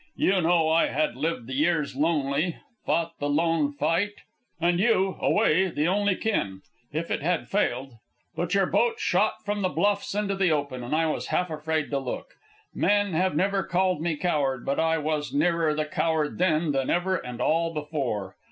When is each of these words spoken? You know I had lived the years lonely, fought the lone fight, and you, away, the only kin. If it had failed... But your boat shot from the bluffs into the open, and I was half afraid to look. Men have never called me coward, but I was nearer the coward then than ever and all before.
You 0.15 0.41
know 0.41 0.67
I 0.67 0.87
had 0.87 1.15
lived 1.15 1.45
the 1.45 1.53
years 1.53 1.95
lonely, 1.95 2.57
fought 2.87 3.13
the 3.19 3.29
lone 3.29 3.71
fight, 3.71 4.13
and 4.59 4.79
you, 4.79 5.15
away, 5.21 5.67
the 5.69 5.87
only 5.87 6.15
kin. 6.15 6.61
If 6.91 7.11
it 7.11 7.21
had 7.21 7.47
failed... 7.49 7.93
But 8.35 8.55
your 8.55 8.65
boat 8.65 8.99
shot 8.99 9.45
from 9.45 9.61
the 9.61 9.69
bluffs 9.69 10.15
into 10.15 10.33
the 10.33 10.49
open, 10.51 10.81
and 10.83 10.95
I 10.95 11.05
was 11.05 11.27
half 11.27 11.51
afraid 11.51 11.91
to 11.91 11.99
look. 11.99 12.33
Men 12.73 13.13
have 13.13 13.35
never 13.35 13.61
called 13.61 14.01
me 14.01 14.17
coward, 14.17 14.65
but 14.65 14.79
I 14.79 14.97
was 14.97 15.33
nearer 15.35 15.75
the 15.75 15.85
coward 15.85 16.39
then 16.39 16.71
than 16.71 16.89
ever 16.89 17.17
and 17.17 17.39
all 17.39 17.71
before. 17.71 18.35